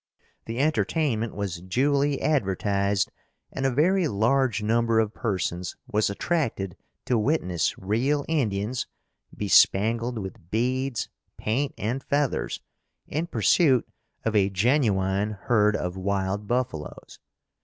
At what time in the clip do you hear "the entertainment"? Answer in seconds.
0.45-1.35